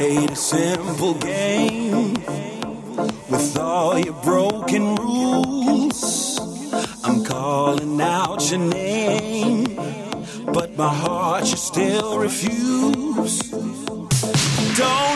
played 0.00 0.30
a 0.30 0.36
simple 0.36 1.12
game 1.12 2.14
with 3.28 3.58
all 3.58 3.98
your 3.98 4.14
broken 4.22 4.94
rules. 4.94 6.38
I'm 7.04 7.22
calling 7.22 8.00
out 8.00 8.50
your 8.50 8.60
name, 8.60 9.76
but 10.54 10.74
my 10.78 10.88
heart 10.88 11.50
you 11.50 11.58
still 11.58 12.18
refuse. 12.18 13.50
Don't 14.80 15.09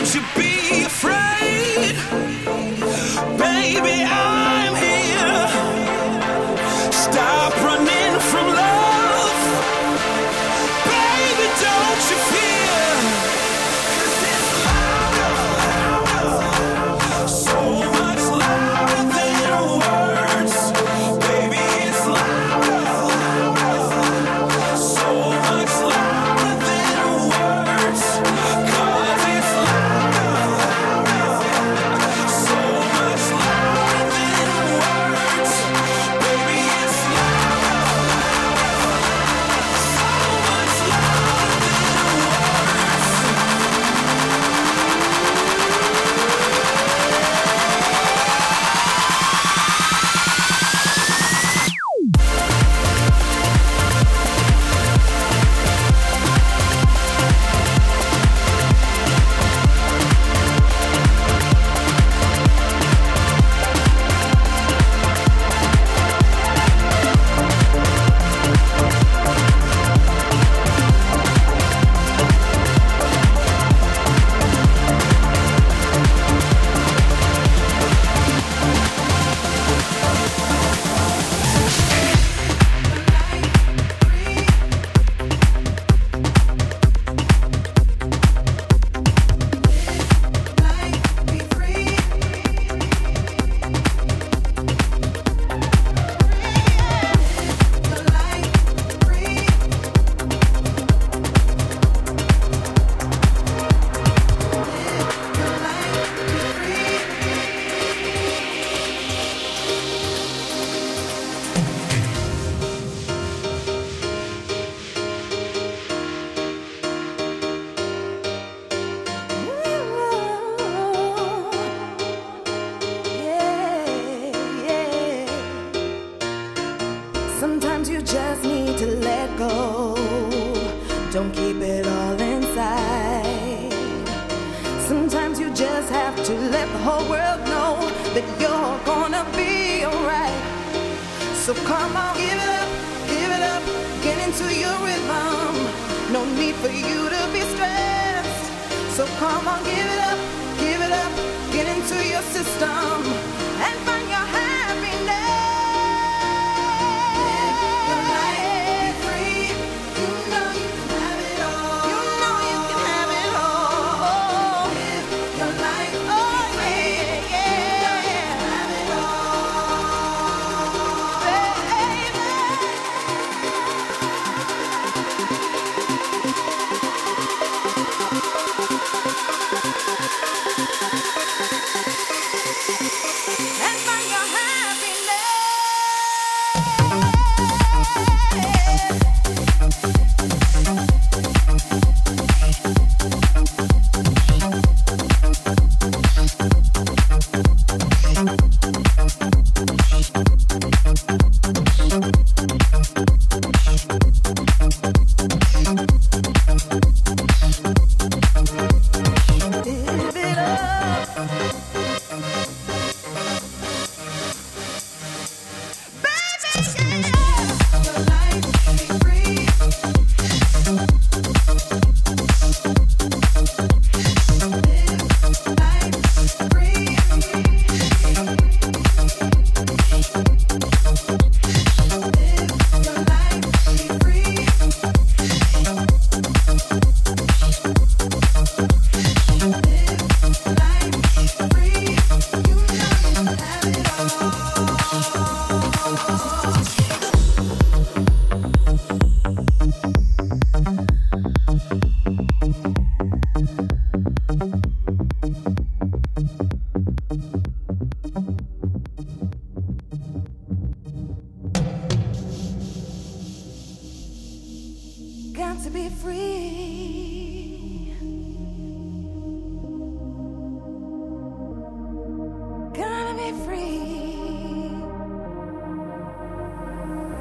free. 273.44 274.70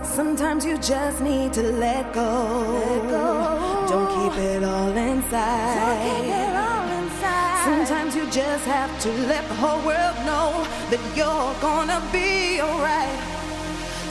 Sometimes 0.03 0.65
you 0.65 0.77
just 0.77 1.21
need 1.21 1.53
to 1.53 1.63
let 1.63 2.13
go. 2.13 2.29
Let 2.73 3.09
go. 3.09 3.85
Don't 3.89 4.09
keep 4.15 4.37
it 4.43 4.63
all 4.63 4.95
inside. 4.95 6.25
It 6.25 6.55
all 6.55 6.87
inside. 7.01 7.63
Sometimes 7.65 8.15
you 8.15 8.25
just 8.29 8.65
have 8.65 8.91
to 9.01 9.09
let 9.31 9.47
the 9.47 9.55
whole 9.55 9.81
world 9.85 10.17
know 10.29 10.51
that 10.91 11.01
you're 11.17 11.53
gonna 11.61 12.01
be 12.11 12.61
alright. 12.61 13.19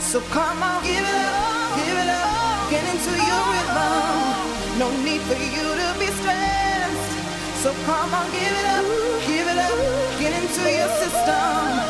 So 0.01 0.19
come 0.29 0.61
on, 0.61 0.83
give 0.83 1.01
it 1.01 1.25
up, 1.25 1.75
give 1.79 1.97
it 2.03 2.09
up, 2.09 2.69
get 2.69 2.83
into 2.93 3.11
your 3.29 3.43
rhythm. 3.53 4.43
No 4.77 4.87
need 5.07 5.21
for 5.21 5.39
you 5.55 5.65
to 5.81 5.89
be 5.97 6.07
stressed. 6.19 7.63
So 7.63 7.71
come 7.85 8.13
on, 8.13 8.27
give 8.31 8.55
it 8.61 8.67
up, 8.75 8.85
give 9.25 9.47
it 9.47 9.57
up, 9.57 9.77
get 10.19 10.33
into 10.41 10.63
your 10.69 10.89
system. 11.01 11.82